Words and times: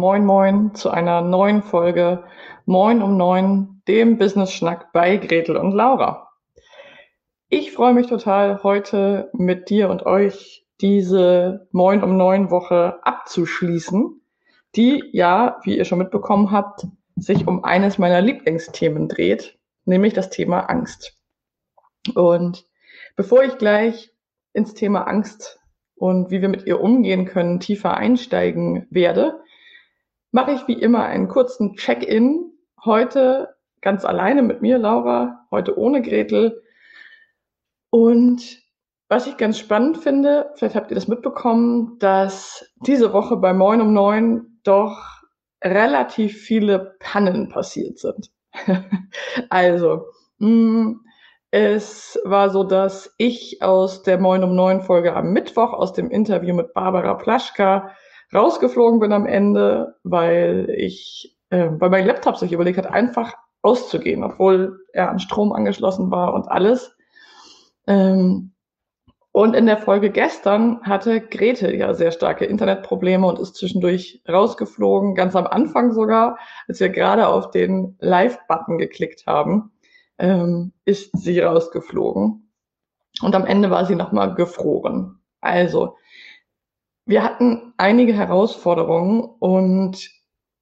Moin 0.00 0.24
Moin 0.24 0.74
zu 0.74 0.90
einer 0.90 1.20
neuen 1.20 1.62
Folge 1.62 2.24
Moin 2.66 3.02
um 3.02 3.16
Neun, 3.16 3.82
dem 3.86 4.18
Business 4.18 4.52
Schnack 4.52 4.92
bei 4.92 5.16
Gretel 5.18 5.56
und 5.56 5.72
Laura. 5.72 6.30
Ich 7.48 7.72
freue 7.72 7.94
mich 7.94 8.06
total, 8.06 8.62
heute 8.62 9.30
mit 9.32 9.70
dir 9.70 9.90
und 9.90 10.06
euch 10.06 10.66
diese 10.80 11.68
Moin 11.72 12.02
um 12.02 12.16
Neun 12.16 12.50
Woche 12.50 12.98
abzuschließen 13.02 14.20
die 14.76 15.02
ja, 15.12 15.58
wie 15.64 15.76
ihr 15.76 15.84
schon 15.84 15.98
mitbekommen 15.98 16.50
habt, 16.50 16.86
sich 17.16 17.46
um 17.46 17.64
eines 17.64 17.98
meiner 17.98 18.20
Lieblingsthemen 18.20 19.08
dreht, 19.08 19.58
nämlich 19.84 20.14
das 20.14 20.30
Thema 20.30 20.60
Angst. 20.60 21.18
Und 22.14 22.66
bevor 23.16 23.42
ich 23.42 23.58
gleich 23.58 24.12
ins 24.52 24.74
Thema 24.74 25.02
Angst 25.02 25.58
und 25.96 26.30
wie 26.30 26.40
wir 26.40 26.48
mit 26.48 26.66
ihr 26.66 26.80
umgehen 26.80 27.26
können, 27.26 27.60
tiefer 27.60 27.96
einsteigen 27.96 28.86
werde, 28.90 29.39
mache 30.32 30.52
ich 30.52 30.66
wie 30.68 30.80
immer 30.80 31.04
einen 31.04 31.28
kurzen 31.28 31.74
Check-in. 31.76 32.52
Heute 32.84 33.56
ganz 33.80 34.04
alleine 34.04 34.42
mit 34.42 34.62
mir, 34.62 34.78
Laura, 34.78 35.46
heute 35.50 35.78
ohne 35.78 36.02
Gretel. 36.02 36.62
Und 37.90 38.62
was 39.08 39.26
ich 39.26 39.36
ganz 39.36 39.58
spannend 39.58 39.98
finde, 39.98 40.50
vielleicht 40.54 40.76
habt 40.76 40.90
ihr 40.90 40.94
das 40.94 41.08
mitbekommen, 41.08 41.98
dass 41.98 42.72
diese 42.86 43.12
Woche 43.12 43.36
bei 43.36 43.52
Moin 43.52 43.80
um 43.80 43.92
Neun 43.92 44.60
doch 44.62 45.22
relativ 45.64 46.40
viele 46.40 46.96
Pannen 47.00 47.48
passiert 47.48 47.98
sind. 47.98 48.30
also, 49.50 50.06
mh, 50.38 50.48
mm, 50.48 51.00
es 51.52 52.18
war 52.24 52.50
so, 52.50 52.62
dass 52.62 53.12
ich 53.18 53.60
aus 53.60 54.04
der 54.04 54.18
Moin 54.18 54.44
um 54.44 54.54
neun 54.54 54.82
Folge 54.82 55.16
am 55.16 55.32
Mittwoch 55.32 55.72
aus 55.72 55.92
dem 55.92 56.08
Interview 56.08 56.54
mit 56.54 56.72
Barbara 56.74 57.14
Plaschka 57.14 57.90
rausgeflogen 58.34 59.00
bin 59.00 59.12
am 59.12 59.26
Ende, 59.26 59.96
weil 60.02 60.72
ich, 60.76 61.36
äh, 61.50 61.68
weil 61.72 61.90
mein 61.90 62.06
Laptop 62.06 62.36
sich 62.36 62.52
überlegt 62.52 62.78
hat, 62.78 62.86
einfach 62.86 63.34
auszugehen, 63.62 64.24
obwohl 64.24 64.80
er 64.92 65.10
an 65.10 65.18
Strom 65.18 65.52
angeschlossen 65.52 66.10
war 66.10 66.34
und 66.34 66.48
alles. 66.48 66.96
Ähm, 67.86 68.52
und 69.32 69.54
in 69.54 69.66
der 69.66 69.78
Folge 69.78 70.10
gestern 70.10 70.82
hatte 70.82 71.20
Grete 71.20 71.74
ja 71.74 71.94
sehr 71.94 72.10
starke 72.10 72.44
Internetprobleme 72.46 73.26
und 73.26 73.38
ist 73.38 73.54
zwischendurch 73.54 74.22
rausgeflogen, 74.28 75.14
ganz 75.14 75.36
am 75.36 75.46
Anfang 75.46 75.92
sogar, 75.92 76.36
als 76.66 76.80
wir 76.80 76.88
gerade 76.88 77.28
auf 77.28 77.50
den 77.50 77.96
Live-Button 78.00 78.78
geklickt 78.78 79.26
haben, 79.26 79.70
ähm, 80.18 80.72
ist 80.84 81.16
sie 81.16 81.38
rausgeflogen. 81.38 82.50
Und 83.22 83.34
am 83.34 83.46
Ende 83.46 83.70
war 83.70 83.86
sie 83.86 83.94
nochmal 83.94 84.34
gefroren. 84.34 85.20
Also, 85.40 85.96
wir 87.06 87.22
hatten 87.22 87.72
einige 87.76 88.12
Herausforderungen 88.12 89.22
und 89.22 90.10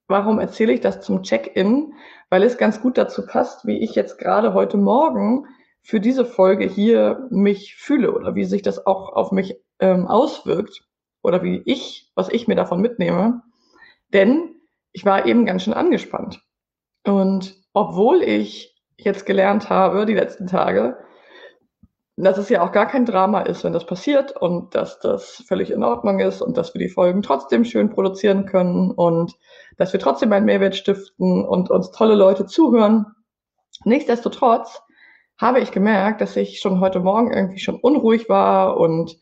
warum 0.06 0.38
erzähle 0.38 0.72
ich 0.72 0.81
das 0.81 1.00
zum 1.00 1.22
Check-in? 1.22 1.94
Weil 2.31 2.43
es 2.43 2.59
ganz 2.59 2.81
gut 2.81 2.99
dazu 2.99 3.26
passt, 3.26 3.66
wie 3.66 3.78
ich 3.78 3.94
jetzt 3.94 4.19
gerade 4.19 4.54
heute 4.54 4.77
Morgen 4.77 5.47
für 5.82 6.00
diese 6.00 6.25
Folge 6.25 6.66
hier 6.66 7.27
mich 7.31 7.77
fühle 7.77 8.12
oder 8.12 8.34
wie 8.34 8.44
sich 8.44 8.62
das 8.62 8.87
auch 8.87 9.12
auf 9.12 9.32
mich 9.32 9.56
ähm, 9.81 10.06
auswirkt 10.06 10.87
oder 11.22 11.43
wie 11.43 11.62
ich, 11.65 12.10
was 12.15 12.28
ich 12.28 12.48
mir 12.48 12.56
davon 12.56 12.81
mitnehme. 12.81 13.43
Denn 14.12 14.56
ich 14.93 15.04
war 15.04 15.27
eben 15.27 15.47
ganz 15.47 15.62
schön 15.62 15.75
angespannt. 15.75 16.43
Und 17.06 17.56
obwohl 17.72 18.22
ich 18.22 18.77
jetzt 18.97 19.27
gelernt 19.27 19.71
habe, 19.71 20.06
die 20.06 20.15
letzten 20.15 20.47
Tage, 20.47 20.98
dass 22.25 22.37
es 22.37 22.49
ja 22.49 22.62
auch 22.62 22.73
gar 22.73 22.87
kein 22.87 23.06
Drama 23.06 23.43
ist, 23.43 23.62
wenn 23.62 23.73
das 23.73 23.87
passiert 23.87 24.37
und 24.37 24.75
dass 24.75 24.99
das 24.99 25.45
völlig 25.47 25.71
in 25.71 25.84
Ordnung 25.84 26.19
ist 26.19 26.43
und 26.43 26.56
dass 26.56 26.75
wir 26.75 26.81
die 26.81 26.89
Folgen 26.89 27.23
trotzdem 27.23 27.65
schön 27.65 27.91
produzieren 27.91 28.45
können 28.45 28.91
und 28.91 29.34
dass 29.77 29.93
wir 29.93 30.01
trotzdem 30.01 30.33
einen 30.33 30.47
Mehrwert 30.47 30.75
stiften 30.75 31.45
und 31.45 31.71
uns 31.71 31.93
tolle 31.93 32.17
Leute 32.17 32.47
zuhören. 32.47 33.07
Nichtsdestotrotz 33.84 34.83
habe 35.37 35.61
ich 35.61 35.71
gemerkt, 35.71 36.21
dass 36.21 36.34
ich 36.37 36.59
schon 36.59 36.81
heute 36.81 36.99
Morgen 36.99 37.33
irgendwie 37.33 37.61
schon 37.61 37.77
unruhig 37.77 38.28
war 38.28 38.77
und 38.78 39.17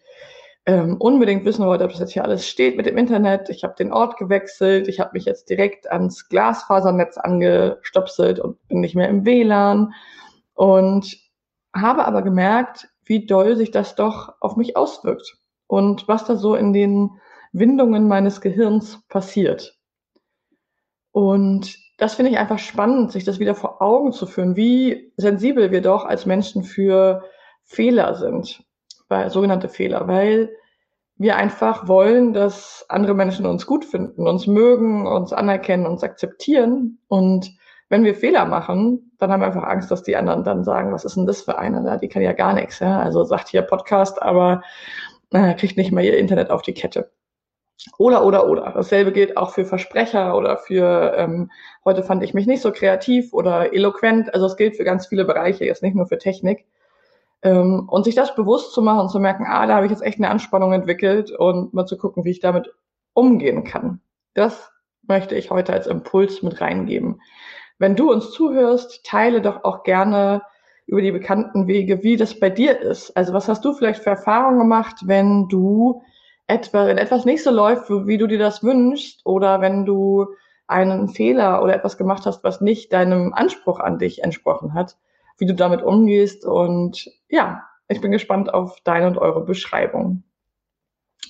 ähm, 0.65 0.97
unbedingt 0.99 1.45
wissen 1.45 1.67
wollte, 1.67 1.85
ob 1.85 1.91
das 1.91 2.01
jetzt 2.01 2.12
hier 2.12 2.25
alles 2.25 2.49
steht 2.49 2.79
mit 2.79 2.87
dem 2.87 2.97
Internet. 2.97 3.51
Ich 3.51 3.62
habe 3.62 3.75
den 3.79 3.93
Ort 3.93 4.17
gewechselt, 4.17 4.89
ich 4.89 5.01
habe 5.01 5.11
mich 5.12 5.27
jetzt 5.27 5.51
direkt 5.51 5.91
ans 5.93 6.31
Glasfasernetz 6.31 7.19
angestopselt 7.19 8.41
und 8.41 8.56
bin 8.69 8.81
nicht 8.81 8.97
mehr 8.97 9.11
im 9.11 9.27
WLAN 9.27 9.93
und 10.55 11.25
habe 11.81 12.06
aber 12.06 12.22
gemerkt, 12.22 12.88
wie 13.04 13.26
doll 13.26 13.56
sich 13.56 13.70
das 13.70 13.94
doch 13.94 14.34
auf 14.41 14.56
mich 14.56 14.76
auswirkt 14.76 15.37
und 15.66 16.09
was 16.09 16.25
da 16.25 16.37
so 16.37 16.54
in 16.54 16.72
den 16.72 17.10
Windungen 17.53 18.09
meines 18.09 18.41
Gehirns 18.41 19.03
passiert. 19.09 19.78
Und 21.12 21.78
das 21.98 22.14
finde 22.14 22.31
ich 22.31 22.38
einfach 22.38 22.59
spannend, 22.59 23.12
sich 23.12 23.25
das 23.25 23.38
wieder 23.38 23.54
vor 23.54 23.81
Augen 23.81 24.12
zu 24.12 24.26
führen, 24.26 24.56
wie 24.56 25.12
sensibel 25.16 25.70
wir 25.70 25.81
doch 25.81 26.04
als 26.04 26.26
Menschen 26.26 26.62
für 26.62 27.25
Fehler 27.64 28.14
sind, 28.16 28.62
weil, 29.08 29.31
sogenannte 29.31 29.69
Fehler, 29.69 30.06
weil 30.06 30.50
wir 31.16 31.37
einfach 31.37 31.88
wollen, 31.88 32.34
dass 32.34 32.84
andere 32.88 33.14
Menschen 33.14 33.47
uns 33.47 33.66
gut 33.66 33.84
finden, 33.84 34.28
uns 34.28 34.47
mögen, 34.47 35.06
uns 35.06 35.32
anerkennen, 35.32 35.87
uns 35.87 36.03
akzeptieren. 36.03 36.98
Und 37.08 37.56
wenn 37.89 38.05
wir 38.05 38.15
Fehler 38.15 38.45
machen, 38.47 39.13
dann 39.19 39.31
haben 39.31 39.41
wir 39.41 39.47
einfach 39.47 39.63
Angst, 39.63 39.91
dass 39.91 40.03
die 40.03 40.17
anderen 40.17 40.45
dann 40.45 40.65
sagen, 40.65 40.93
was 40.93 41.05
ist 41.05 41.17
denn 41.17 41.27
das 41.27 41.43
für 41.43 41.59
eine? 41.59 41.85
Ja, 41.87 41.97
die 41.97 42.09
kann 42.09 42.23
ja 42.23 42.33
gar 42.33 42.53
nichts. 42.53 42.81
Ja? 42.81 42.99
Also 42.99 43.25
sagt 43.25 43.49
hier 43.49 43.63
Podcast, 43.63 44.21
aber 44.21 44.63
äh, 45.31 45.55
kriegt 45.55 45.77
nicht 45.77 45.93
mal 45.93 46.05
ihr 46.05 46.19
Internet 46.19 46.51
auf 46.51 46.63
die 46.63 46.75
Kette. 46.75 47.11
Oder, 47.99 48.25
oder, 48.25 48.49
oder. 48.49 48.73
Dasselbe 48.75 49.13
gilt 49.13 49.37
auch 49.37 49.51
für 49.51 49.65
Versprecher 49.65 50.37
oder 50.37 50.57
für, 50.57 51.15
ähm, 51.17 51.51
heute 51.85 52.03
fand 52.03 52.23
ich 52.23 52.35
mich 52.35 52.47
nicht 52.47 52.63
so 52.63 52.73
kreativ 52.73 53.33
oder 53.33 53.73
eloquent. 53.73 54.35
Also 54.35 54.47
es 54.47 54.57
gilt 54.57 54.77
für 54.77 54.85
ganz 54.85 55.07
viele 55.07 55.25
Bereiche, 55.25 55.65
jetzt 55.65 55.83
nicht 55.83 55.95
nur 55.95 56.07
für 56.07 56.19
Technik. 56.19 56.67
Ähm, 57.43 57.89
und 57.89 58.05
sich 58.05 58.15
das 58.15 58.35
bewusst 58.35 58.73
zu 58.73 58.83
machen 58.83 59.01
und 59.01 59.11
zu 59.11 59.21
merken, 59.21 59.45
ah, 59.47 59.67
da 59.67 59.77
habe 59.77 59.87
ich 59.87 59.93
jetzt 59.93 60.03
echt 60.03 60.19
eine 60.19 60.31
Anspannung 60.31 60.73
entwickelt 60.73 61.31
und 61.31 61.75
mal 61.75 61.87
zu 61.87 61.97
gucken, 61.97 62.25
wie 62.25 62.31
ich 62.31 62.41
damit 62.41 62.75
umgehen 63.12 63.62
kann. 63.62 64.00
Das 64.35 64.73
möchte 65.06 65.37
ich 65.37 65.50
heute 65.50 65.73
als 65.73 65.87
Impuls 65.87 66.43
mit 66.43 66.61
reingeben. 66.61 67.21
Wenn 67.78 67.96
du 67.96 68.11
uns 68.11 68.31
zuhörst, 68.31 69.05
teile 69.05 69.40
doch 69.40 69.64
auch 69.64 69.82
gerne 69.82 70.43
über 70.87 71.02
die 71.02 71.12
bekannten 71.12 71.67
Wege, 71.67 72.02
wie 72.02 72.17
das 72.17 72.38
bei 72.38 72.49
dir 72.49 72.81
ist. 72.81 73.17
Also 73.17 73.32
was 73.32 73.49
hast 73.49 73.64
du 73.64 73.73
vielleicht 73.73 74.02
für 74.02 74.11
Erfahrungen 74.11 74.58
gemacht, 74.58 74.96
wenn 75.05 75.49
du 75.49 76.02
etwa, 76.46 76.87
wenn 76.87 76.99
etwas 76.99 77.25
nicht 77.25 77.43
so 77.43 77.50
läuft, 77.50 77.90
wie 77.90 78.19
du 78.19 78.26
dir 78.26 78.38
das 78.38 78.62
wünschst, 78.62 79.26
oder 79.26 79.61
wenn 79.61 79.84
du 79.84 80.26
einen 80.69 81.08
Fehler 81.08 81.62
oder 81.62 81.75
etwas 81.75 81.96
gemacht 81.96 82.26
hast, 82.26 82.44
was 82.44 82.61
nicht 82.61 82.93
deinem 82.93 83.32
Anspruch 83.34 83.81
an 83.81 83.99
dich 83.99 84.22
entsprochen 84.22 84.75
hat, 84.75 84.96
wie 85.38 85.46
du 85.46 85.55
damit 85.55 85.82
umgehst. 85.82 86.44
Und 86.44 87.08
ja, 87.29 87.62
ich 87.88 88.00
bin 88.00 88.12
gespannt 88.12 88.52
auf 88.52 88.81
deine 88.84 89.06
und 89.08 89.19
eure 89.19 89.44
Beschreibung. 89.44 90.22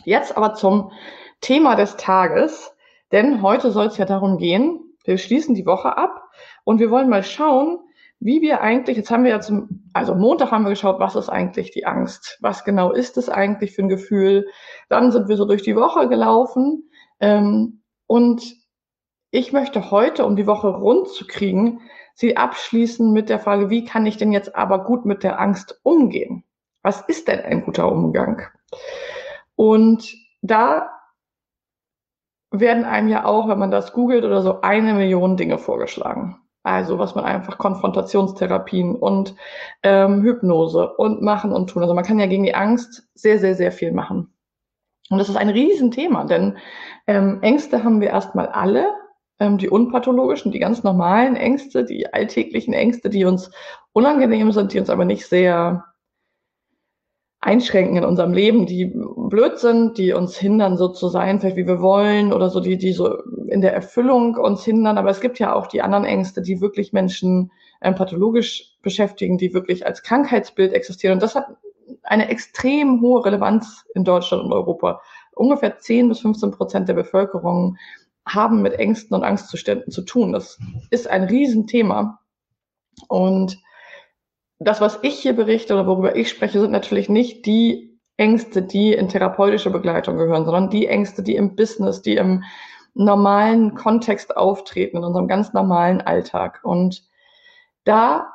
Jetzt 0.05 0.37
aber 0.37 0.55
zum 0.55 0.93
Thema 1.41 1.77
des 1.77 1.97
Tages, 1.97 2.73
denn 3.13 3.43
heute 3.43 3.71
soll 3.71 3.87
es 3.87 3.99
ja 3.99 4.05
darum 4.05 4.39
gehen, 4.39 4.81
wir 5.05 5.19
schließen 5.19 5.55
die 5.55 5.67
Woche 5.67 5.97
ab 5.97 6.26
und 6.67 6.81
wir 6.81 6.91
wollen 6.91 7.09
mal 7.09 7.23
schauen, 7.23 7.79
wie 8.19 8.43
wir 8.43 8.61
eigentlich, 8.61 8.97
jetzt 8.97 9.11
haben 9.11 9.23
wir 9.23 9.31
ja 9.31 9.41
zum, 9.41 9.89
also 9.93 10.17
Montag 10.17 10.51
haben 10.51 10.65
wir 10.65 10.71
geschaut, 10.71 10.99
was 10.99 11.15
ist 11.15 11.29
eigentlich 11.29 11.71
die 11.71 11.87
Angst? 11.87 12.39
Was 12.41 12.65
genau 12.65 12.91
ist 12.91 13.17
es 13.17 13.29
eigentlich 13.29 13.73
für 13.73 13.83
ein 13.83 13.89
Gefühl? 13.89 14.49
Dann 14.89 15.13
sind 15.13 15.29
wir 15.29 15.37
so 15.37 15.45
durch 15.45 15.63
die 15.63 15.77
Woche 15.77 16.09
gelaufen 16.09 16.91
ähm, 17.21 17.83
und 18.09 18.43
ich 19.31 19.53
möchte 19.53 19.93
heute, 19.93 20.27
um 20.27 20.35
die 20.35 20.49
Woche 20.49 20.69
rund 20.69 21.09
zu 21.09 21.27
kriegen, 21.27 21.83
sie 22.15 22.37
abschließen 22.37 23.13
mit 23.13 23.29
der 23.29 23.39
Frage, 23.39 23.71
wie 23.71 23.85
kann 23.85 24.05
ich 24.05 24.17
denn 24.17 24.33
jetzt 24.33 24.57
aber 24.57 24.83
gut 24.85 25.05
mit 25.05 25.23
der 25.23 25.39
Angst 25.39 25.79
umgehen? 25.85 26.43
Was 26.83 27.03
ist 27.03 27.29
denn 27.29 27.41
ein 27.41 27.65
guter 27.65 27.91
Umgang? 27.93 28.43
Und 29.55 30.17
da 30.43 30.91
werden 32.51 32.85
einem 32.85 33.09
ja 33.09 33.25
auch, 33.25 33.47
wenn 33.47 33.59
man 33.59 33.71
das 33.71 33.93
googelt 33.93 34.25
oder 34.25 34.43
so, 34.43 34.63
eine 34.63 34.95
Million 34.95 35.37
Dinge 35.37 35.59
vorgeschlagen. 35.59 36.41
Also 36.67 36.99
was 36.99 37.15
man 37.15 37.25
einfach 37.25 37.59
Konfrontationstherapien 37.59 38.97
und 38.97 39.37
ähm, 39.85 40.23
Hypnose 40.23 40.95
und 40.95 41.23
machen 41.23 41.53
und 41.53 41.71
tun. 41.71 41.83
Also 41.83 41.95
man 41.95 42.05
kann 42.05 42.19
ja 42.19 42.27
gegen 42.27 42.43
die 42.43 42.57
Angst 42.57 43.09
sehr, 43.15 43.39
sehr, 43.39 43.55
sehr 43.55 43.71
viel 43.71 43.93
machen. 43.93 44.35
Und 45.09 45.19
das 45.19 45.29
ist 45.29 45.37
ein 45.37 45.49
Riesenthema, 45.49 46.25
denn 46.25 46.57
ähm, 47.07 47.39
Ängste 47.43 47.85
haben 47.85 48.01
wir 48.01 48.09
erstmal 48.09 48.49
alle, 48.49 48.91
ähm, 49.39 49.59
die 49.59 49.69
unpathologischen, 49.69 50.51
die 50.51 50.59
ganz 50.59 50.83
normalen 50.83 51.37
Ängste, 51.37 51.85
die 51.85 52.13
alltäglichen 52.13 52.75
Ängste, 52.75 53.11
die 53.11 53.25
uns 53.25 53.53
unangenehm 53.93 54.51
sind, 54.51 54.73
die 54.73 54.81
uns 54.81 54.91
aber 54.91 55.05
nicht 55.05 55.25
sehr 55.25 55.85
einschränken 57.47 57.97
in 57.97 58.05
unserem 58.05 58.33
Leben, 58.33 58.67
die 58.67 58.93
blöd 58.93 59.61
sind, 59.61 59.99
die 59.99 60.13
uns 60.13 60.37
hindern, 60.37 60.77
so 60.77 60.89
zu 60.89 61.09
sein, 61.09 61.39
vielleicht 61.39 61.57
wie 61.57 61.69
wir 61.69 61.81
wollen 61.81 62.33
oder 62.33 62.51
so, 62.51 62.59
die, 62.59 62.77
die 62.77 62.93
so 62.93 63.23
in 63.47 63.61
der 63.61 63.73
Erfüllung 63.73 64.35
uns 64.35 64.65
hindern. 64.65 64.99
Aber 64.99 65.11
es 65.11 65.21
gibt 65.21 65.39
ja 65.39 65.55
auch 65.55 65.69
die 65.69 65.81
anderen 65.81 66.05
Ängste, 66.05 66.43
die 66.43 66.61
wirklich 66.61 66.93
Menschen 66.93 67.53
ähm, 67.81 67.95
pathologisch 67.95 68.77
beschäftigen, 68.83 69.39
die 69.39 69.55
wirklich 69.55 69.87
als 69.87 70.03
Krankheitsbild 70.03 70.73
existieren. 70.73 71.15
Und 71.15 71.23
das 71.23 71.37
hat 71.37 71.47
eine 72.03 72.29
extrem 72.29 73.01
hohe 73.01 73.25
Relevanz 73.25 73.85
in 73.95 74.03
Deutschland 74.03 74.43
und 74.43 74.53
Europa. 74.53 75.01
Ungefähr 75.33 75.79
10 75.79 76.09
bis 76.09 76.21
15 76.21 76.51
Prozent 76.51 76.89
der 76.89 76.95
Bevölkerung 76.95 77.77
haben 78.27 78.61
mit 78.61 78.75
Ängsten 78.75 79.15
und 79.15 79.23
Angstzuständen 79.23 79.93
zu 79.93 80.03
tun. 80.03 80.33
Das 80.33 80.59
ist 80.91 81.09
ein 81.09 81.23
Riesenthema. 81.23 82.19
Und 83.07 83.59
das, 84.59 84.81
was 84.81 84.99
ich 85.03 85.19
hier 85.19 85.35
berichte 85.35 85.75
oder 85.75 85.87
worüber 85.87 86.17
ich 86.17 86.29
spreche, 86.31 86.61
sind 86.61 86.71
natürlich 86.71 87.09
nicht 87.09 87.47
die 87.47 87.99
Ängste, 88.17 88.63
die 88.63 88.93
in 88.93 89.09
therapeutische 89.09 89.71
Begleitung 89.71 90.17
gehören, 90.17 90.45
sondern 90.45 90.71
die 90.71 90.87
Ängste, 90.87 91.23
die 91.23 91.37
im 91.37 91.55
Business, 91.55 92.01
die 92.01 92.17
im 92.17 92.45
normalen 92.95 93.75
Kontext 93.75 94.37
auftreten, 94.37 94.97
in 94.97 95.05
unserem 95.05 95.29
ganz 95.29 95.53
normalen 95.53 96.01
Alltag. 96.01 96.61
Und 96.63 97.03
da 97.85 98.33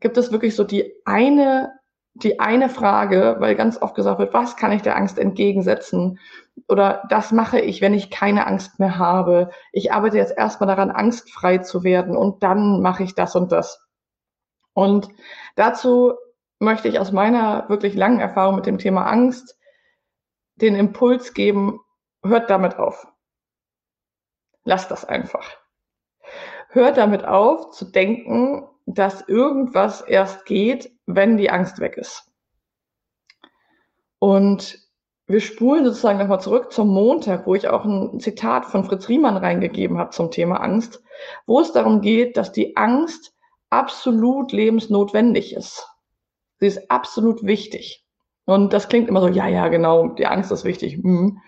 gibt 0.00 0.18
es 0.18 0.32
wirklich 0.32 0.54
so 0.54 0.64
die 0.64 0.92
eine, 1.06 1.72
die 2.14 2.38
eine 2.40 2.68
Frage, 2.68 3.36
weil 3.38 3.54
ganz 3.54 3.80
oft 3.80 3.94
gesagt 3.94 4.18
wird, 4.18 4.34
was 4.34 4.58
kann 4.58 4.72
ich 4.72 4.82
der 4.82 4.96
Angst 4.96 5.18
entgegensetzen? 5.18 6.18
Oder 6.68 7.04
das 7.08 7.32
mache 7.32 7.58
ich, 7.58 7.80
wenn 7.80 7.94
ich 7.94 8.10
keine 8.10 8.46
Angst 8.46 8.78
mehr 8.78 8.98
habe. 8.98 9.50
Ich 9.72 9.92
arbeite 9.92 10.18
jetzt 10.18 10.36
erstmal 10.36 10.66
daran, 10.66 10.90
angstfrei 10.90 11.58
zu 11.58 11.82
werden 11.82 12.14
und 12.14 12.42
dann 12.42 12.82
mache 12.82 13.04
ich 13.04 13.14
das 13.14 13.34
und 13.34 13.50
das. 13.50 13.80
Und 14.74 15.08
dazu 15.56 16.14
möchte 16.58 16.88
ich 16.88 16.98
aus 16.98 17.12
meiner 17.12 17.68
wirklich 17.68 17.94
langen 17.94 18.20
Erfahrung 18.20 18.56
mit 18.56 18.66
dem 18.66 18.78
Thema 18.78 19.06
Angst 19.06 19.58
den 20.56 20.76
Impuls 20.76 21.34
geben, 21.34 21.80
hört 22.22 22.50
damit 22.50 22.76
auf. 22.76 23.06
Lasst 24.64 24.90
das 24.90 25.04
einfach. 25.04 25.50
Hört 26.68 26.96
damit 26.96 27.24
auf 27.24 27.70
zu 27.70 27.86
denken, 27.86 28.68
dass 28.86 29.28
irgendwas 29.28 30.00
erst 30.02 30.46
geht, 30.46 30.92
wenn 31.06 31.36
die 31.36 31.50
Angst 31.50 31.80
weg 31.80 31.96
ist. 31.96 32.30
Und 34.18 34.78
wir 35.26 35.40
spulen 35.40 35.84
sozusagen 35.84 36.18
nochmal 36.18 36.40
zurück 36.40 36.72
zum 36.72 36.88
Montag, 36.88 37.46
wo 37.46 37.54
ich 37.54 37.68
auch 37.68 37.84
ein 37.84 38.20
Zitat 38.20 38.66
von 38.66 38.84
Fritz 38.84 39.08
Riemann 39.08 39.36
reingegeben 39.36 39.98
habe 39.98 40.10
zum 40.10 40.30
Thema 40.30 40.56
Angst, 40.56 41.02
wo 41.46 41.60
es 41.60 41.72
darum 41.72 42.00
geht, 42.00 42.36
dass 42.36 42.52
die 42.52 42.76
Angst 42.76 43.34
absolut 43.72 44.52
lebensnotwendig 44.52 45.54
ist. 45.54 45.88
Sie 46.60 46.66
ist 46.66 46.90
absolut 46.90 47.44
wichtig. 47.44 48.04
Und 48.44 48.72
das 48.72 48.88
klingt 48.88 49.08
immer 49.08 49.20
so, 49.20 49.28
ja, 49.28 49.48
ja, 49.48 49.68
genau, 49.68 50.08
die 50.08 50.26
Angst 50.26 50.52
ist 50.52 50.64
wichtig. 50.64 50.96
Hm. 50.96 51.38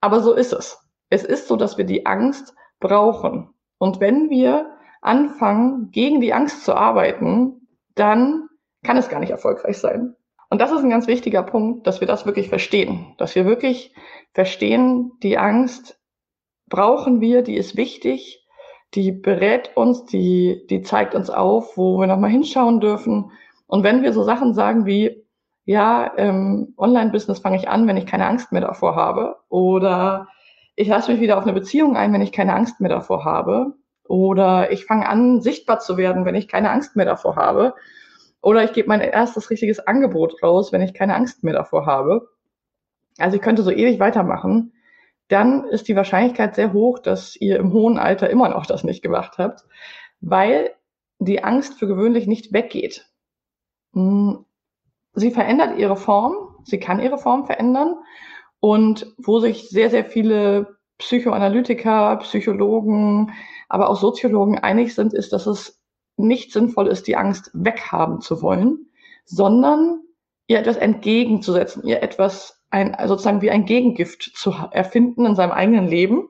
Aber 0.00 0.20
so 0.20 0.34
ist 0.34 0.52
es. 0.52 0.78
Es 1.08 1.24
ist 1.24 1.48
so, 1.48 1.56
dass 1.56 1.78
wir 1.78 1.84
die 1.84 2.06
Angst 2.06 2.54
brauchen. 2.80 3.50
Und 3.78 4.00
wenn 4.00 4.28
wir 4.30 4.76
anfangen, 5.00 5.90
gegen 5.90 6.20
die 6.20 6.32
Angst 6.32 6.64
zu 6.64 6.74
arbeiten, 6.74 7.68
dann 7.94 8.48
kann 8.84 8.96
es 8.96 9.08
gar 9.08 9.20
nicht 9.20 9.30
erfolgreich 9.30 9.78
sein. 9.78 10.14
Und 10.50 10.60
das 10.60 10.70
ist 10.70 10.82
ein 10.82 10.90
ganz 10.90 11.06
wichtiger 11.06 11.42
Punkt, 11.42 11.86
dass 11.86 12.00
wir 12.00 12.06
das 12.06 12.26
wirklich 12.26 12.48
verstehen. 12.48 13.14
Dass 13.18 13.34
wir 13.34 13.46
wirklich 13.46 13.94
verstehen, 14.34 15.12
die 15.22 15.38
Angst 15.38 15.98
brauchen 16.68 17.20
wir, 17.20 17.42
die 17.42 17.56
ist 17.56 17.76
wichtig 17.76 18.41
die 18.94 19.12
berät 19.12 19.70
uns, 19.74 20.04
die, 20.04 20.66
die 20.68 20.82
zeigt 20.82 21.14
uns 21.14 21.30
auf, 21.30 21.76
wo 21.76 21.98
wir 21.98 22.06
nochmal 22.06 22.30
hinschauen 22.30 22.80
dürfen. 22.80 23.30
Und 23.66 23.84
wenn 23.84 24.02
wir 24.02 24.12
so 24.12 24.22
Sachen 24.22 24.54
sagen 24.54 24.84
wie, 24.84 25.24
ja, 25.64 26.12
ähm, 26.16 26.74
Online-Business 26.76 27.38
fange 27.38 27.56
ich 27.56 27.68
an, 27.68 27.86
wenn 27.86 27.96
ich 27.96 28.06
keine 28.06 28.26
Angst 28.26 28.52
mehr 28.52 28.60
davor 28.60 28.96
habe, 28.96 29.36
oder 29.48 30.28
ich 30.76 30.88
lasse 30.88 31.12
mich 31.12 31.20
wieder 31.20 31.38
auf 31.38 31.44
eine 31.44 31.52
Beziehung 31.52 31.96
ein, 31.96 32.12
wenn 32.12 32.22
ich 32.22 32.32
keine 32.32 32.54
Angst 32.54 32.80
mehr 32.80 32.90
davor 32.90 33.24
habe, 33.24 33.74
oder 34.08 34.72
ich 34.72 34.84
fange 34.84 35.08
an, 35.08 35.40
sichtbar 35.40 35.78
zu 35.78 35.96
werden, 35.96 36.24
wenn 36.24 36.34
ich 36.34 36.48
keine 36.48 36.70
Angst 36.70 36.96
mehr 36.96 37.06
davor 37.06 37.36
habe, 37.36 37.74
oder 38.42 38.64
ich 38.64 38.72
gebe 38.72 38.88
mein 38.88 39.00
erstes 39.00 39.50
richtiges 39.50 39.78
Angebot 39.86 40.42
raus, 40.42 40.72
wenn 40.72 40.82
ich 40.82 40.94
keine 40.94 41.14
Angst 41.14 41.44
mehr 41.44 41.54
davor 41.54 41.86
habe. 41.86 42.28
Also 43.18 43.36
ich 43.36 43.42
könnte 43.42 43.62
so 43.62 43.70
ewig 43.70 44.00
weitermachen 44.00 44.72
dann 45.32 45.64
ist 45.64 45.88
die 45.88 45.96
Wahrscheinlichkeit 45.96 46.54
sehr 46.54 46.72
hoch, 46.72 46.98
dass 46.98 47.36
ihr 47.36 47.56
im 47.56 47.72
hohen 47.72 47.98
Alter 47.98 48.28
immer 48.28 48.50
noch 48.50 48.66
das 48.66 48.84
nicht 48.84 49.02
gemacht 49.02 49.38
habt, 49.38 49.64
weil 50.20 50.74
die 51.18 51.42
Angst 51.42 51.78
für 51.78 51.86
gewöhnlich 51.86 52.26
nicht 52.26 52.52
weggeht. 52.52 53.08
Hm, 53.94 54.44
sie 55.14 55.30
verändert 55.30 55.78
ihre 55.78 55.96
Form, 55.96 56.34
sie 56.64 56.78
kann 56.78 57.00
ihre 57.00 57.18
Form 57.18 57.46
verändern 57.46 57.96
und 58.60 59.12
wo 59.16 59.40
sich 59.40 59.70
sehr, 59.70 59.90
sehr 59.90 60.04
viele 60.04 60.76
Psychoanalytiker, 60.98 62.16
Psychologen, 62.18 63.32
aber 63.68 63.88
auch 63.88 63.96
Soziologen 63.96 64.58
einig 64.58 64.94
sind, 64.94 65.14
ist, 65.14 65.32
dass 65.32 65.46
es 65.46 65.82
nicht 66.16 66.52
sinnvoll 66.52 66.88
ist, 66.88 67.06
die 67.06 67.16
Angst 67.16 67.50
weghaben 67.54 68.20
zu 68.20 68.42
wollen, 68.42 68.90
sondern 69.24 70.02
ihr 70.46 70.58
etwas 70.58 70.76
entgegenzusetzen, 70.76 71.84
ihr 71.86 72.02
etwas 72.02 72.61
ein, 72.72 72.96
sozusagen 73.06 73.42
wie 73.42 73.50
ein 73.50 73.66
Gegengift 73.66 74.32
zu 74.34 74.52
erfinden 74.70 75.26
in 75.26 75.36
seinem 75.36 75.52
eigenen 75.52 75.86
Leben, 75.86 76.28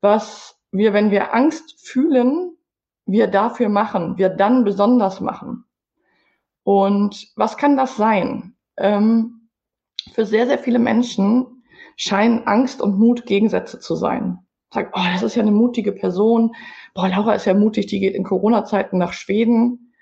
was 0.00 0.58
wir, 0.72 0.92
wenn 0.92 1.10
wir 1.10 1.34
Angst 1.34 1.86
fühlen, 1.86 2.56
wir 3.06 3.26
dafür 3.26 3.68
machen, 3.68 4.18
wir 4.18 4.28
dann 4.30 4.64
besonders 4.64 5.20
machen. 5.20 5.64
Und 6.62 7.28
was 7.36 7.56
kann 7.56 7.76
das 7.76 7.96
sein? 7.96 8.56
Ähm, 8.76 9.48
für 10.12 10.26
sehr, 10.26 10.46
sehr 10.46 10.58
viele 10.58 10.78
Menschen 10.78 11.64
scheinen 11.96 12.46
Angst 12.46 12.80
und 12.80 12.98
Mut 12.98 13.26
Gegensätze 13.26 13.78
zu 13.78 13.94
sein. 13.94 14.38
Sagt, 14.72 14.94
oh, 14.94 15.04
das 15.12 15.22
ist 15.22 15.34
ja 15.34 15.42
eine 15.42 15.50
mutige 15.50 15.92
Person. 15.92 16.54
Boah, 16.94 17.08
Laura 17.08 17.34
ist 17.34 17.46
ja 17.46 17.54
mutig, 17.54 17.86
die 17.86 18.00
geht 18.00 18.14
in 18.14 18.24
Corona-Zeiten 18.24 18.98
nach 18.98 19.12
Schweden. 19.12 19.94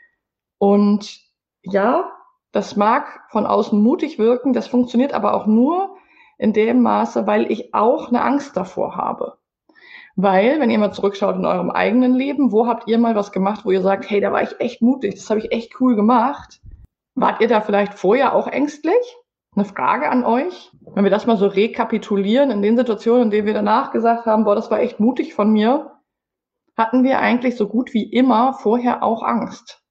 Und 0.59 1.21
ja, 1.63 2.16
das 2.57 2.75
mag 2.75 3.21
von 3.29 3.45
außen 3.45 3.79
mutig 3.79 4.19
wirken, 4.19 4.55
das 4.55 4.67
funktioniert 4.67 5.13
aber 5.13 5.35
auch 5.35 5.47
nur 5.47 5.95
in 6.39 6.55
dem 6.55 6.81
Maße, 6.81 7.27
weil 7.27 7.53
ich 7.53 7.75
auch 7.75 8.09
eine 8.09 8.23
Angst 8.23 8.57
davor 8.57 8.97
habe. 8.97 9.37
Weil, 10.17 10.59
wenn 10.59 10.71
ihr 10.71 10.79
mal 10.79 10.91
zurückschaut 10.91 11.37
in 11.37 11.45
eurem 11.45 11.71
eigenen 11.71 12.15
Leben, 12.15 12.53
wo 12.53 12.67
habt 12.67 12.89
ihr 12.89 12.97
mal 12.97 13.15
was 13.15 13.31
gemacht, 13.31 13.67
wo 13.67 13.71
ihr 13.73 13.83
sagt, 13.83 14.09
hey, 14.09 14.23
da 14.23 14.33
war 14.33 14.43
ich 14.43 14.59
echt 14.59 14.81
mutig, 14.81 15.17
das 15.17 15.29
habe 15.29 15.41
ich 15.41 15.53
echt 15.53 15.79
cool 15.81 15.97
gemacht. 15.97 16.63
Wart 17.15 17.43
ihr 17.43 17.49
da 17.49 17.61
vielleicht 17.61 17.93
vorher 17.93 18.35
auch 18.35 18.49
ängstlich? 18.49 19.17
Eine 19.55 19.67
Frage 19.67 20.09
an 20.09 20.25
euch. 20.25 20.73
Wenn 20.95 21.05
wir 21.05 21.11
das 21.11 21.27
mal 21.27 21.37
so 21.37 21.49
rekapitulieren, 21.49 22.51
in 22.51 22.63
den 22.63 22.79
Situationen, 22.79 23.25
in 23.25 23.31
denen 23.31 23.47
wir 23.47 23.55
danach 23.55 23.91
gesagt 23.91 24.25
haben, 24.25 24.45
boah, 24.45 24.55
das 24.55 24.71
war 24.71 24.81
echt 24.81 24.99
mutig 24.99 25.35
von 25.35 25.53
mir, 25.53 25.91
hatten 26.75 27.05
wir 27.05 27.19
eigentlich 27.19 27.57
so 27.57 27.69
gut 27.69 27.93
wie 27.93 28.11
immer 28.11 28.55
vorher 28.55 29.03
auch 29.03 29.23
Angst 29.23 29.86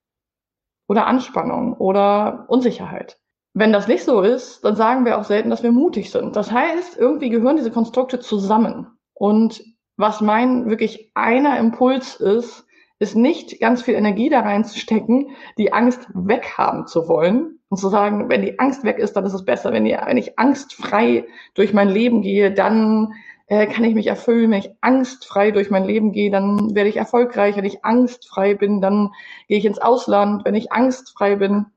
oder 0.88 1.08
Anspannung 1.08 1.74
oder 1.74 2.46
Unsicherheit. 2.48 3.18
Wenn 3.54 3.72
das 3.72 3.88
nicht 3.88 4.04
so 4.04 4.22
ist, 4.22 4.66
dann 4.66 4.76
sagen 4.76 5.06
wir 5.06 5.18
auch 5.18 5.24
selten, 5.24 5.50
dass 5.50 5.64
wir 5.64 5.72
mutig 5.72 6.12
sind. 6.12 6.36
Das 6.36 6.52
heißt, 6.52 6.98
irgendwie 6.98 7.30
gehören 7.30 7.56
diese 7.56 7.72
Konstrukte 7.72 8.20
zusammen. 8.20 8.88
Und 9.14 9.64
was 9.98 10.20
mein 10.20 10.70
wirklich 10.70 11.12
einer 11.14 11.58
Impuls 11.58 12.18
ist, 12.18 12.66
ist 13.00 13.16
nicht 13.16 13.60
ganz 13.60 13.82
viel 13.82 13.94
Energie 13.94 14.30
da 14.30 14.42
reinzustecken, 14.42 15.30
die 15.58 15.74
Angst 15.74 16.08
weghaben 16.14 16.88
zu 16.88 17.08
wollen 17.08 17.60
und 17.70 17.78
zu 17.78 17.90
sagen, 17.90 18.30
wenn 18.30 18.42
die 18.42 18.60
Angst 18.60 18.84
weg 18.84 19.00
ist, 19.00 19.14
dann 19.14 19.26
ist 19.26 19.34
es 19.34 19.46
besser. 19.46 19.74
Wenn, 19.74 19.86
die, 19.86 19.98
wenn 20.06 20.18
ich 20.18 20.38
angstfrei 20.40 21.26
durch 21.56 21.74
mein 21.74 21.90
Leben 21.90 22.22
gehe, 22.22 22.54
dann 22.54 23.14
äh, 23.48 23.68
kann 23.68 23.84
ich 23.84 23.96
mich 23.96 24.08
erfüllen. 24.08 24.52
Wenn 24.52 24.60
ich 24.60 24.72
angstfrei 24.82 25.52
durch 25.52 25.70
mein 25.70 25.86
Leben 25.86 26.12
gehe, 26.12 26.32
dann 26.32 26.76
werde 26.76 26.90
ich 26.90 26.98
erfolgreich. 26.98 27.56
Wenn 27.56 27.66
ich 27.66 27.86
angstfrei 27.86 28.56
bin, 28.56 28.82
dann 28.82 29.14
gehe 29.48 29.58
ich 29.58 29.66
ins 29.66 29.80
Ausland. 29.80 30.46
Wenn 30.46 30.56
ich 30.56 30.72
angstfrei 30.72 31.36
bin, 31.36 31.68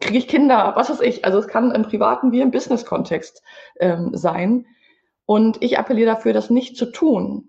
kriege 0.00 0.18
ich 0.18 0.28
Kinder, 0.28 0.74
was 0.76 0.90
weiß 0.90 1.00
ich. 1.00 1.24
Also 1.24 1.38
es 1.38 1.48
kann 1.48 1.72
im 1.72 1.82
privaten 1.82 2.32
wie 2.32 2.40
im 2.40 2.50
Business-Kontext 2.50 3.42
ähm, 3.80 4.10
sein. 4.14 4.66
Und 5.26 5.62
ich 5.62 5.78
appelliere 5.78 6.10
dafür, 6.12 6.32
das 6.32 6.50
nicht 6.50 6.76
zu 6.76 6.86
tun. 6.92 7.48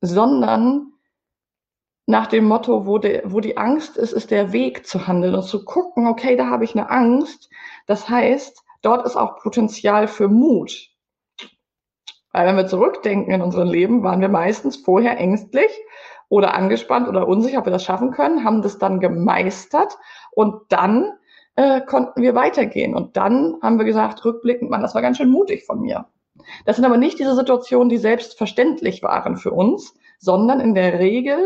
sondern 0.00 0.92
nach 2.06 2.28
dem 2.28 2.44
Motto, 2.46 2.86
wo, 2.86 2.98
de, 2.98 3.22
wo 3.24 3.40
die 3.40 3.56
Angst 3.56 3.96
ist, 3.96 4.12
ist 4.12 4.30
der 4.30 4.52
Weg 4.52 4.86
zu 4.86 5.06
handeln 5.06 5.34
und 5.34 5.42
zu 5.42 5.64
gucken, 5.64 6.06
okay, 6.06 6.36
da 6.36 6.46
habe 6.48 6.64
ich 6.64 6.74
eine 6.74 6.88
Angst. 6.90 7.50
Das 7.86 8.08
heißt, 8.08 8.62
dort 8.82 9.04
ist 9.06 9.16
auch 9.16 9.38
Potenzial 9.40 10.06
für 10.08 10.28
Mut. 10.28 10.90
Weil 12.36 12.48
wenn 12.48 12.56
wir 12.58 12.66
zurückdenken 12.66 13.32
in 13.32 13.40
unserem 13.40 13.70
Leben, 13.70 14.02
waren 14.02 14.20
wir 14.20 14.28
meistens 14.28 14.76
vorher 14.76 15.18
ängstlich 15.18 15.70
oder 16.28 16.52
angespannt 16.52 17.08
oder 17.08 17.26
unsicher, 17.26 17.60
ob 17.60 17.64
wir 17.64 17.72
das 17.72 17.82
schaffen 17.82 18.10
können, 18.10 18.44
haben 18.44 18.60
das 18.60 18.76
dann 18.76 19.00
gemeistert 19.00 19.96
und 20.32 20.60
dann 20.68 21.14
äh, 21.54 21.80
konnten 21.80 22.20
wir 22.20 22.34
weitergehen. 22.34 22.94
Und 22.94 23.16
dann 23.16 23.56
haben 23.62 23.78
wir 23.78 23.86
gesagt, 23.86 24.22
rückblickend, 24.22 24.68
man, 24.68 24.82
das 24.82 24.94
war 24.94 25.00
ganz 25.00 25.16
schön 25.16 25.30
mutig 25.30 25.64
von 25.64 25.80
mir. 25.80 26.08
Das 26.66 26.76
sind 26.76 26.84
aber 26.84 26.98
nicht 26.98 27.18
diese 27.18 27.34
Situationen, 27.34 27.88
die 27.88 27.96
selbstverständlich 27.96 29.02
waren 29.02 29.38
für 29.38 29.52
uns, 29.52 29.94
sondern 30.18 30.60
in 30.60 30.74
der 30.74 30.98
Regel 30.98 31.38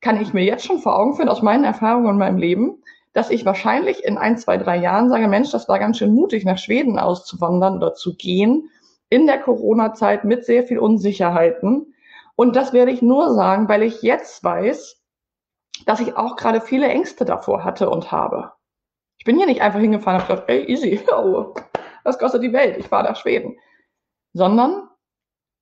kann 0.00 0.18
ich 0.18 0.32
mir 0.32 0.44
jetzt 0.44 0.64
schon 0.64 0.78
vor 0.78 0.98
Augen 0.98 1.14
führen, 1.14 1.28
aus 1.28 1.42
meinen 1.42 1.64
Erfahrungen 1.64 2.08
in 2.08 2.16
meinem 2.16 2.38
Leben, 2.38 2.82
dass 3.12 3.28
ich 3.28 3.44
wahrscheinlich 3.44 4.02
in 4.02 4.16
ein, 4.16 4.38
zwei, 4.38 4.56
drei 4.56 4.78
Jahren 4.78 5.10
sage, 5.10 5.28
Mensch, 5.28 5.50
das 5.50 5.68
war 5.68 5.78
ganz 5.78 5.98
schön 5.98 6.14
mutig, 6.14 6.46
nach 6.46 6.56
Schweden 6.56 6.98
auszuwandern 6.98 7.76
oder 7.76 7.92
zu 7.92 8.16
gehen 8.16 8.70
in 9.12 9.26
der 9.26 9.40
Corona-Zeit 9.40 10.24
mit 10.24 10.46
sehr 10.46 10.64
viel 10.64 10.78
Unsicherheiten. 10.78 11.94
Und 12.34 12.56
das 12.56 12.72
werde 12.72 12.92
ich 12.92 13.02
nur 13.02 13.34
sagen, 13.34 13.68
weil 13.68 13.82
ich 13.82 14.00
jetzt 14.00 14.42
weiß, 14.42 15.02
dass 15.84 16.00
ich 16.00 16.16
auch 16.16 16.34
gerade 16.36 16.62
viele 16.62 16.88
Ängste 16.88 17.26
davor 17.26 17.62
hatte 17.62 17.90
und 17.90 18.10
habe. 18.10 18.52
Ich 19.18 19.26
bin 19.26 19.36
hier 19.36 19.44
nicht 19.44 19.60
einfach 19.60 19.80
hingefahren 19.80 20.22
und 20.22 20.28
habe 20.28 20.40
gedacht, 20.40 20.48
ey, 20.48 20.64
easy, 20.64 20.98
oh, 21.14 21.52
was 22.04 22.18
kostet 22.18 22.42
die 22.42 22.54
Welt? 22.54 22.78
Ich 22.78 22.88
fahre 22.88 23.04
nach 23.04 23.16
Schweden. 23.16 23.58
Sondern 24.32 24.88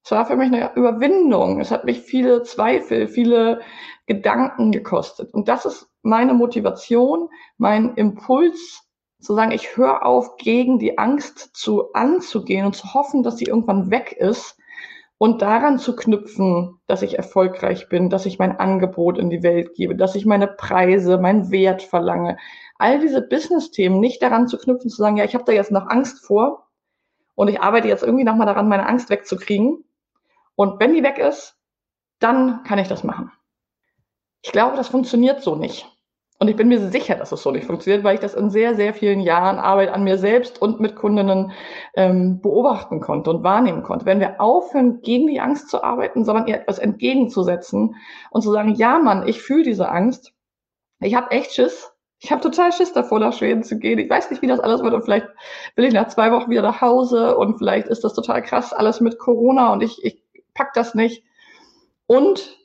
es 0.04 0.12
war 0.12 0.26
für 0.26 0.36
mich 0.36 0.46
eine 0.46 0.72
Überwindung. 0.76 1.60
Es 1.60 1.72
hat 1.72 1.84
mich 1.84 2.02
viele 2.02 2.44
Zweifel, 2.44 3.08
viele 3.08 3.62
Gedanken 4.06 4.70
gekostet. 4.70 5.34
Und 5.34 5.48
das 5.48 5.64
ist 5.64 5.90
meine 6.02 6.34
Motivation, 6.34 7.28
mein 7.58 7.96
Impuls 7.96 8.88
zu 9.20 9.34
sagen, 9.34 9.52
ich 9.52 9.76
höre 9.76 10.04
auf, 10.04 10.36
gegen 10.36 10.78
die 10.78 10.98
Angst 10.98 11.50
zu 11.54 11.92
anzugehen 11.92 12.66
und 12.66 12.74
zu 12.74 12.94
hoffen, 12.94 13.22
dass 13.22 13.36
sie 13.36 13.44
irgendwann 13.44 13.90
weg 13.90 14.12
ist 14.12 14.56
und 15.18 15.42
daran 15.42 15.78
zu 15.78 15.94
knüpfen, 15.94 16.80
dass 16.86 17.02
ich 17.02 17.18
erfolgreich 17.18 17.90
bin, 17.90 18.08
dass 18.08 18.24
ich 18.24 18.38
mein 18.38 18.58
Angebot 18.58 19.18
in 19.18 19.28
die 19.28 19.42
Welt 19.42 19.74
gebe, 19.74 19.94
dass 19.94 20.14
ich 20.14 20.24
meine 20.24 20.48
Preise, 20.48 21.18
meinen 21.18 21.50
Wert 21.50 21.82
verlange. 21.82 22.38
All 22.78 22.98
diese 23.00 23.20
Business-Themen 23.20 24.00
nicht 24.00 24.22
daran 24.22 24.48
zu 24.48 24.56
knüpfen, 24.56 24.88
zu 24.88 24.96
sagen, 24.96 25.18
ja, 25.18 25.24
ich 25.24 25.34
habe 25.34 25.44
da 25.44 25.52
jetzt 25.52 25.72
noch 25.72 25.88
Angst 25.88 26.24
vor 26.24 26.68
und 27.34 27.48
ich 27.48 27.60
arbeite 27.60 27.88
jetzt 27.88 28.02
irgendwie 28.02 28.24
nochmal 28.24 28.46
daran, 28.46 28.68
meine 28.68 28.86
Angst 28.86 29.10
wegzukriegen. 29.10 29.84
Und 30.54 30.80
wenn 30.80 30.94
die 30.94 31.02
weg 31.02 31.18
ist, 31.18 31.58
dann 32.18 32.62
kann 32.64 32.78
ich 32.78 32.88
das 32.88 33.04
machen. 33.04 33.30
Ich 34.42 34.52
glaube, 34.52 34.76
das 34.76 34.88
funktioniert 34.88 35.42
so 35.42 35.54
nicht. 35.54 35.86
Und 36.42 36.48
ich 36.48 36.56
bin 36.56 36.68
mir 36.68 36.80
sicher, 36.90 37.16
dass 37.16 37.32
es 37.32 37.42
so 37.42 37.50
nicht 37.50 37.66
funktioniert, 37.66 38.02
weil 38.02 38.14
ich 38.14 38.20
das 38.20 38.32
in 38.32 38.48
sehr, 38.48 38.74
sehr 38.74 38.94
vielen 38.94 39.20
Jahren 39.20 39.58
Arbeit 39.58 39.90
an 39.90 40.04
mir 40.04 40.16
selbst 40.16 40.60
und 40.62 40.80
mit 40.80 40.96
Kundinnen 40.96 41.52
ähm, 41.94 42.40
beobachten 42.40 43.00
konnte 43.00 43.28
und 43.28 43.42
wahrnehmen 43.42 43.82
konnte. 43.82 44.06
Wenn 44.06 44.20
wir 44.20 44.40
aufhören, 44.40 45.02
gegen 45.02 45.26
die 45.26 45.38
Angst 45.38 45.68
zu 45.68 45.84
arbeiten, 45.84 46.24
sondern 46.24 46.46
ihr 46.46 46.54
etwas 46.54 46.78
entgegenzusetzen 46.78 47.94
und 48.30 48.40
zu 48.40 48.50
sagen, 48.52 48.74
ja 48.74 48.98
Mann, 48.98 49.28
ich 49.28 49.42
fühle 49.42 49.64
diese 49.64 49.90
Angst, 49.90 50.32
ich 51.00 51.14
habe 51.14 51.30
echt 51.30 51.52
Schiss, 51.52 51.92
ich 52.20 52.32
habe 52.32 52.40
total 52.40 52.72
Schiss 52.72 52.94
davor, 52.94 53.18
nach 53.18 53.34
Schweden 53.34 53.62
zu 53.62 53.78
gehen. 53.78 53.98
Ich 53.98 54.08
weiß 54.08 54.30
nicht, 54.30 54.40
wie 54.40 54.46
das 54.46 54.60
alles 54.60 54.82
wird 54.82 54.94
und 54.94 55.02
vielleicht 55.02 55.28
will 55.76 55.84
ich 55.84 55.92
nach 55.92 56.08
zwei 56.08 56.32
Wochen 56.32 56.50
wieder 56.50 56.62
nach 56.62 56.80
Hause 56.80 57.36
und 57.36 57.58
vielleicht 57.58 57.86
ist 57.88 58.02
das 58.02 58.14
total 58.14 58.40
krass, 58.40 58.72
alles 58.72 59.02
mit 59.02 59.18
Corona 59.18 59.74
und 59.74 59.82
ich, 59.82 60.02
ich 60.02 60.22
pack 60.54 60.72
das 60.72 60.94
nicht. 60.94 61.22
Und, 62.06 62.56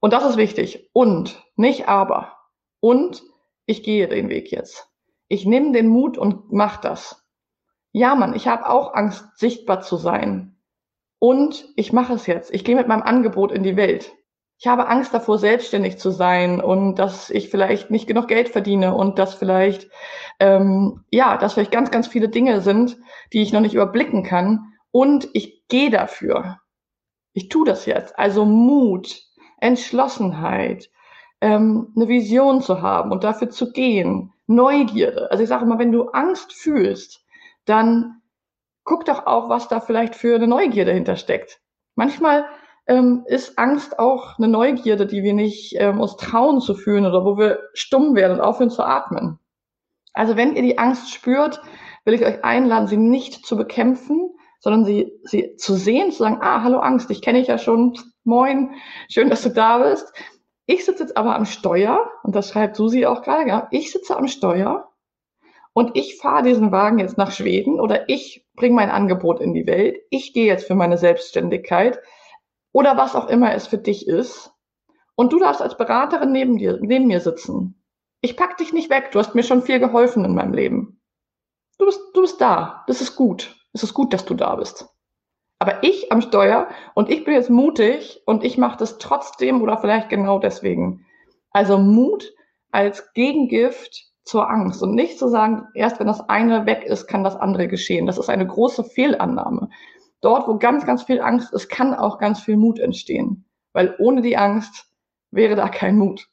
und 0.00 0.12
das 0.12 0.26
ist 0.26 0.36
wichtig, 0.36 0.90
und, 0.92 1.42
nicht 1.56 1.88
aber 1.88 2.43
und 2.84 3.22
ich 3.64 3.82
gehe 3.82 4.08
den 4.08 4.28
Weg 4.28 4.52
jetzt. 4.52 4.90
Ich 5.28 5.46
nehme 5.46 5.72
den 5.72 5.88
Mut 5.88 6.18
und 6.18 6.52
mach 6.52 6.76
das. 6.76 7.24
Ja, 7.92 8.14
Mann, 8.14 8.34
ich 8.34 8.46
habe 8.46 8.68
auch 8.68 8.92
Angst, 8.92 9.24
sichtbar 9.38 9.80
zu 9.80 9.96
sein. 9.96 10.58
Und 11.18 11.66
ich 11.76 11.94
mache 11.94 12.12
es 12.12 12.26
jetzt. 12.26 12.52
Ich 12.52 12.62
gehe 12.62 12.76
mit 12.76 12.86
meinem 12.86 13.00
Angebot 13.00 13.52
in 13.52 13.62
die 13.62 13.78
Welt. 13.78 14.12
Ich 14.58 14.66
habe 14.66 14.86
Angst 14.86 15.14
davor, 15.14 15.38
selbstständig 15.38 15.96
zu 15.96 16.10
sein 16.10 16.60
und 16.60 16.96
dass 16.96 17.30
ich 17.30 17.48
vielleicht 17.48 17.90
nicht 17.90 18.06
genug 18.06 18.28
Geld 18.28 18.50
verdiene 18.50 18.94
und 18.94 19.18
dass 19.18 19.32
vielleicht, 19.32 19.88
ähm, 20.38 21.06
ja, 21.10 21.38
dass 21.38 21.54
vielleicht 21.54 21.72
ganz, 21.72 21.90
ganz 21.90 22.06
viele 22.06 22.28
Dinge 22.28 22.60
sind, 22.60 22.98
die 23.32 23.40
ich 23.40 23.54
noch 23.54 23.62
nicht 23.62 23.72
überblicken 23.72 24.24
kann. 24.24 24.74
Und 24.90 25.30
ich 25.32 25.66
gehe 25.68 25.88
dafür. 25.88 26.58
Ich 27.32 27.48
tue 27.48 27.64
das 27.64 27.86
jetzt. 27.86 28.18
Also 28.18 28.44
Mut, 28.44 29.22
Entschlossenheit, 29.56 30.90
ähm, 31.40 31.92
eine 31.96 32.08
Vision 32.08 32.60
zu 32.62 32.82
haben 32.82 33.12
und 33.12 33.24
dafür 33.24 33.50
zu 33.50 33.72
gehen, 33.72 34.32
Neugierde. 34.46 35.30
Also 35.30 35.42
ich 35.42 35.48
sage 35.48 35.64
immer, 35.64 35.78
wenn 35.78 35.92
du 35.92 36.10
Angst 36.10 36.52
fühlst, 36.52 37.24
dann 37.64 38.20
guck 38.84 39.06
doch 39.06 39.26
auch, 39.26 39.48
was 39.48 39.68
da 39.68 39.80
vielleicht 39.80 40.14
für 40.14 40.34
eine 40.34 40.46
Neugierde 40.46 40.92
hintersteckt. 40.92 41.60
Manchmal 41.94 42.44
ähm, 42.86 43.24
ist 43.26 43.58
Angst 43.58 43.98
auch 43.98 44.38
eine 44.38 44.48
Neugierde, 44.48 45.06
die 45.06 45.22
wir 45.22 45.32
nicht 45.32 45.74
ähm, 45.78 46.00
uns 46.00 46.16
trauen 46.16 46.60
zu 46.60 46.74
fühlen 46.74 47.06
oder 47.06 47.24
wo 47.24 47.38
wir 47.38 47.60
stumm 47.72 48.14
werden 48.14 48.34
und 48.34 48.40
aufhören 48.40 48.70
zu 48.70 48.82
atmen. 48.82 49.38
Also 50.12 50.36
wenn 50.36 50.54
ihr 50.54 50.62
die 50.62 50.78
Angst 50.78 51.10
spürt, 51.10 51.60
will 52.04 52.14
ich 52.14 52.24
euch 52.24 52.44
einladen, 52.44 52.86
sie 52.86 52.98
nicht 52.98 53.46
zu 53.46 53.56
bekämpfen, 53.56 54.30
sondern 54.60 54.84
sie, 54.84 55.12
sie 55.24 55.56
zu 55.56 55.74
sehen, 55.74 56.12
zu 56.12 56.18
sagen, 56.18 56.38
ah, 56.40 56.62
hallo 56.62 56.78
Angst, 56.78 57.10
ich 57.10 57.22
kenne 57.22 57.38
dich 57.38 57.48
ja 57.48 57.58
schon, 57.58 57.98
moin, 58.24 58.74
schön, 59.10 59.30
dass 59.30 59.42
du 59.42 59.50
da 59.50 59.78
bist. 59.78 60.12
Ich 60.66 60.84
sitze 60.84 61.02
jetzt 61.02 61.16
aber 61.16 61.36
am 61.36 61.44
Steuer, 61.44 62.10
und 62.22 62.34
das 62.34 62.50
schreibt 62.50 62.76
Susi 62.76 63.06
auch 63.06 63.22
gerade, 63.22 63.48
ja, 63.48 63.68
ich 63.70 63.92
sitze 63.92 64.16
am 64.16 64.28
Steuer 64.28 64.90
und 65.74 65.96
ich 65.96 66.16
fahre 66.16 66.42
diesen 66.42 66.72
Wagen 66.72 66.98
jetzt 66.98 67.18
nach 67.18 67.32
Schweden 67.32 67.80
oder 67.80 68.08
ich 68.08 68.46
bringe 68.54 68.74
mein 68.74 68.90
Angebot 68.90 69.40
in 69.40 69.52
die 69.52 69.66
Welt, 69.66 69.98
ich 70.10 70.32
gehe 70.32 70.46
jetzt 70.46 70.66
für 70.66 70.74
meine 70.74 70.96
Selbstständigkeit 70.96 72.00
oder 72.72 72.96
was 72.96 73.14
auch 73.14 73.28
immer 73.28 73.54
es 73.54 73.66
für 73.66 73.78
dich 73.78 74.08
ist. 74.08 74.52
Und 75.16 75.32
du 75.32 75.38
darfst 75.38 75.62
als 75.62 75.76
Beraterin 75.76 76.32
neben 76.32 76.58
dir, 76.58 76.78
neben 76.80 77.06
mir 77.06 77.20
sitzen. 77.20 77.80
Ich 78.20 78.36
pack 78.36 78.56
dich 78.56 78.72
nicht 78.72 78.90
weg. 78.90 79.10
Du 79.12 79.18
hast 79.18 79.34
mir 79.34 79.44
schon 79.44 79.62
viel 79.62 79.78
geholfen 79.78 80.24
in 80.24 80.34
meinem 80.34 80.54
Leben. 80.54 81.00
Du 81.78 81.86
bist, 81.86 82.00
du 82.14 82.22
bist 82.22 82.40
da. 82.40 82.84
Das 82.86 83.00
ist 83.00 83.14
gut. 83.14 83.54
Es 83.72 83.82
ist 83.82 83.94
gut, 83.94 84.12
dass 84.12 84.24
du 84.24 84.34
da 84.34 84.56
bist. 84.56 84.88
Aber 85.64 85.82
ich 85.82 86.12
am 86.12 86.20
Steuer 86.20 86.68
und 86.92 87.08
ich 87.08 87.24
bin 87.24 87.32
jetzt 87.32 87.48
mutig 87.48 88.20
und 88.26 88.44
ich 88.44 88.58
mache 88.58 88.76
das 88.76 88.98
trotzdem 88.98 89.62
oder 89.62 89.78
vielleicht 89.78 90.10
genau 90.10 90.38
deswegen. 90.38 91.06
Also 91.52 91.78
Mut 91.78 92.34
als 92.70 93.14
Gegengift 93.14 94.12
zur 94.24 94.50
Angst 94.50 94.82
und 94.82 94.94
nicht 94.94 95.18
zu 95.18 95.26
sagen, 95.28 95.66
erst 95.72 96.00
wenn 96.00 96.06
das 96.06 96.28
eine 96.28 96.66
weg 96.66 96.84
ist, 96.84 97.06
kann 97.06 97.24
das 97.24 97.34
andere 97.34 97.66
geschehen. 97.66 98.04
Das 98.04 98.18
ist 98.18 98.28
eine 98.28 98.46
große 98.46 98.84
Fehlannahme. 98.84 99.70
Dort, 100.20 100.46
wo 100.48 100.58
ganz, 100.58 100.84
ganz 100.84 101.04
viel 101.04 101.22
Angst 101.22 101.54
ist, 101.54 101.70
kann 101.70 101.94
auch 101.94 102.18
ganz 102.18 102.40
viel 102.40 102.58
Mut 102.58 102.78
entstehen. 102.78 103.46
Weil 103.72 103.94
ohne 103.98 104.20
die 104.20 104.36
Angst 104.36 104.90
wäre 105.30 105.54
da 105.54 105.70
kein 105.70 105.96
Mut. 105.96 106.28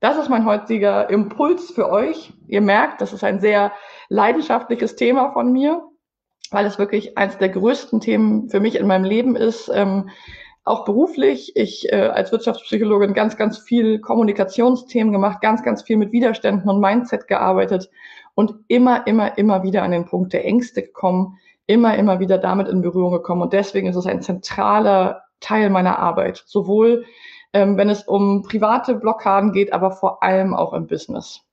Das 0.00 0.16
ist 0.16 0.30
mein 0.30 0.46
heutiger 0.46 1.10
Impuls 1.10 1.70
für 1.70 1.90
euch. 1.90 2.32
Ihr 2.46 2.62
merkt, 2.62 3.02
das 3.02 3.12
ist 3.12 3.24
ein 3.24 3.40
sehr 3.40 3.72
leidenschaftliches 4.08 4.96
Thema 4.96 5.34
von 5.34 5.52
mir 5.52 5.86
weil 6.54 6.66
es 6.66 6.78
wirklich 6.78 7.18
eines 7.18 7.38
der 7.38 7.50
größten 7.50 8.00
Themen 8.00 8.48
für 8.48 8.60
mich 8.60 8.76
in 8.76 8.86
meinem 8.86 9.04
Leben 9.04 9.36
ist. 9.36 9.70
Ähm, 9.72 10.08
auch 10.64 10.84
beruflich. 10.86 11.52
Ich 11.56 11.92
äh, 11.92 11.96
als 11.96 12.32
Wirtschaftspsychologin 12.32 13.12
ganz, 13.12 13.36
ganz 13.36 13.58
viel 13.58 14.00
Kommunikationsthemen 14.00 15.12
gemacht, 15.12 15.42
ganz, 15.42 15.62
ganz 15.62 15.82
viel 15.82 15.98
mit 15.98 16.12
Widerständen 16.12 16.70
und 16.70 16.80
Mindset 16.80 17.28
gearbeitet 17.28 17.90
und 18.34 18.54
immer, 18.68 19.06
immer, 19.06 19.36
immer 19.36 19.62
wieder 19.62 19.82
an 19.82 19.90
den 19.90 20.06
Punkt 20.06 20.32
der 20.32 20.46
Ängste 20.46 20.82
gekommen, 20.82 21.38
immer, 21.66 21.96
immer 21.96 22.18
wieder 22.18 22.38
damit 22.38 22.68
in 22.68 22.80
Berührung 22.80 23.12
gekommen. 23.12 23.42
Und 23.42 23.52
deswegen 23.52 23.88
ist 23.88 23.96
es 23.96 24.06
ein 24.06 24.22
zentraler 24.22 25.24
Teil 25.40 25.68
meiner 25.68 25.98
Arbeit, 25.98 26.42
sowohl 26.46 27.04
ähm, 27.52 27.76
wenn 27.76 27.88
es 27.88 28.02
um 28.02 28.42
private 28.42 28.94
Blockaden 28.94 29.52
geht, 29.52 29.72
aber 29.72 29.92
vor 29.92 30.22
allem 30.22 30.54
auch 30.54 30.72
im 30.72 30.86
Business. 30.86 31.43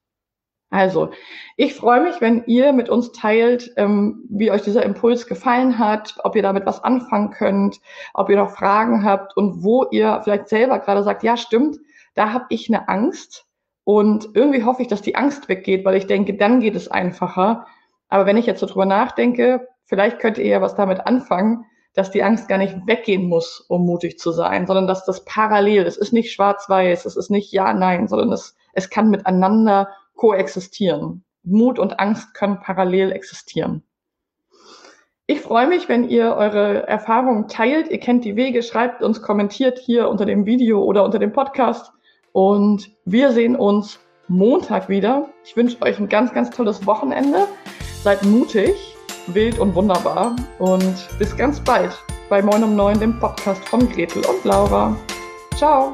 Also, 0.71 1.11
ich 1.57 1.75
freue 1.75 2.01
mich, 2.01 2.21
wenn 2.21 2.45
ihr 2.45 2.71
mit 2.71 2.87
uns 2.87 3.11
teilt, 3.11 3.73
ähm, 3.75 4.23
wie 4.29 4.51
euch 4.51 4.61
dieser 4.61 4.83
Impuls 4.83 5.27
gefallen 5.27 5.77
hat, 5.77 6.15
ob 6.23 6.33
ihr 6.37 6.41
damit 6.41 6.65
was 6.65 6.81
anfangen 6.81 7.31
könnt, 7.31 7.81
ob 8.13 8.29
ihr 8.29 8.37
noch 8.37 8.51
Fragen 8.51 9.03
habt 9.03 9.35
und 9.35 9.63
wo 9.63 9.85
ihr 9.91 10.21
vielleicht 10.23 10.47
selber 10.47 10.79
gerade 10.79 11.03
sagt, 11.03 11.23
ja 11.23 11.35
stimmt, 11.35 11.77
da 12.15 12.31
habe 12.31 12.45
ich 12.49 12.69
eine 12.69 12.87
Angst 12.87 13.45
und 13.83 14.29
irgendwie 14.33 14.63
hoffe 14.63 14.81
ich, 14.81 14.87
dass 14.87 15.01
die 15.01 15.15
Angst 15.15 15.49
weggeht, 15.49 15.83
weil 15.83 15.95
ich 15.95 16.07
denke, 16.07 16.37
dann 16.37 16.61
geht 16.61 16.77
es 16.77 16.89
einfacher. 16.89 17.65
Aber 18.07 18.25
wenn 18.25 18.37
ich 18.37 18.45
jetzt 18.45 18.61
so 18.61 18.65
drüber 18.65 18.85
nachdenke, 18.85 19.67
vielleicht 19.83 20.19
könnt 20.19 20.37
ihr 20.37 20.47
ja 20.47 20.61
was 20.61 20.75
damit 20.75 21.05
anfangen, 21.05 21.65
dass 21.93 22.11
die 22.11 22.23
Angst 22.23 22.47
gar 22.47 22.57
nicht 22.57 22.77
weggehen 22.85 23.27
muss, 23.27 23.59
um 23.67 23.85
mutig 23.85 24.17
zu 24.17 24.31
sein, 24.31 24.65
sondern 24.67 24.87
dass 24.87 25.03
das 25.03 25.25
parallel 25.25 25.83
ist. 25.83 25.97
Es 25.97 26.07
ist 26.07 26.13
nicht 26.13 26.31
schwarz-weiß, 26.31 27.05
es 27.05 27.17
ist 27.17 27.29
nicht 27.29 27.51
ja, 27.51 27.73
nein, 27.73 28.07
sondern 28.07 28.31
es, 28.31 28.55
es 28.71 28.89
kann 28.89 29.09
miteinander 29.09 29.89
koexistieren. 30.21 31.23
Mut 31.41 31.79
und 31.79 31.99
Angst 31.99 32.35
können 32.35 32.59
parallel 32.59 33.11
existieren. 33.11 33.81
Ich 35.25 35.41
freue 35.41 35.67
mich, 35.67 35.89
wenn 35.89 36.07
ihr 36.07 36.35
eure 36.35 36.87
Erfahrungen 36.87 37.47
teilt. 37.47 37.89
Ihr 37.89 37.99
kennt 37.99 38.23
die 38.23 38.35
Wege, 38.35 38.61
schreibt 38.61 39.01
uns, 39.01 39.23
kommentiert 39.23 39.79
hier 39.79 40.09
unter 40.09 40.25
dem 40.25 40.45
Video 40.45 40.83
oder 40.83 41.03
unter 41.03 41.17
dem 41.17 41.31
Podcast. 41.33 41.91
Und 42.33 42.91
wir 43.03 43.31
sehen 43.31 43.55
uns 43.55 43.99
Montag 44.27 44.89
wieder. 44.89 45.29
Ich 45.43 45.57
wünsche 45.57 45.81
euch 45.81 45.97
ein 45.97 46.07
ganz, 46.07 46.31
ganz 46.33 46.51
tolles 46.51 46.85
Wochenende. 46.85 47.47
Seid 48.03 48.23
mutig, 48.23 48.75
wild 49.25 49.57
und 49.57 49.73
wunderbar. 49.73 50.35
Und 50.59 51.07
bis 51.17 51.35
ganz 51.35 51.59
bald 51.59 51.97
bei 52.29 52.43
Moin 52.43 52.63
um 52.63 52.75
9, 52.75 52.99
dem 52.99 53.19
Podcast 53.19 53.67
von 53.67 53.89
Gretel 53.89 54.23
und 54.25 54.45
Laura. 54.45 54.95
Ciao! 55.55 55.91